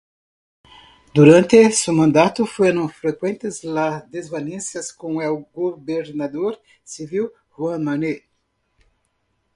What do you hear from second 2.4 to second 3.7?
fueron frecuentes